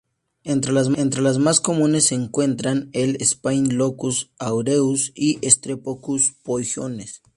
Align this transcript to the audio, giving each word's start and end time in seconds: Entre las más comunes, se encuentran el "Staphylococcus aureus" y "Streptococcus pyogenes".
Entre 0.43 0.71
las 0.73 1.37
más 1.37 1.59
comunes, 1.59 2.07
se 2.07 2.15
encuentran 2.15 2.89
el 2.91 3.19
"Staphylococcus 3.21 4.31
aureus" 4.39 5.11
y 5.13 5.37
"Streptococcus 5.47 6.31
pyogenes". 6.43 7.21